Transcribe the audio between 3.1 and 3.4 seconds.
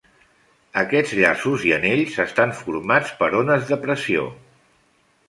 per